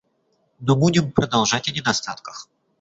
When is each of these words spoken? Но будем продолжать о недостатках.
Но 0.61 0.75
будем 0.75 1.11
продолжать 1.11 1.69
о 1.69 1.71
недостатках. 1.71 2.49